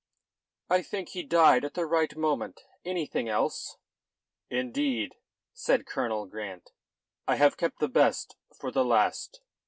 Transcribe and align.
"I 0.67 0.81
think 0.81 1.09
he 1.09 1.21
died 1.21 1.63
at 1.63 1.75
the 1.75 1.85
right 1.85 2.15
moment. 2.17 2.61
Anything 2.83 3.29
else?" 3.29 3.77
"Indeed," 4.49 5.13
said 5.53 5.85
Colonel 5.85 6.25
Grant, 6.25 6.71
"I 7.27 7.35
have 7.35 7.55
kept 7.55 7.77
the 7.77 7.87
best 7.87 8.35
for 8.57 8.71
the 8.71 8.83
last." 8.83 9.41